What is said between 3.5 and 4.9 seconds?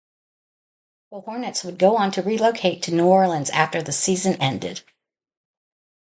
after the season ended.